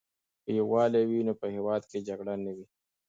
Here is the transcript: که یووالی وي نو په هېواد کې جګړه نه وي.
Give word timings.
که 0.43 0.51
یووالی 0.59 1.01
وي 1.09 1.19
نو 1.27 1.33
په 1.41 1.47
هېواد 1.55 1.81
کې 1.89 2.05
جګړه 2.07 2.33
نه 2.45 2.51
وي. 2.55 2.65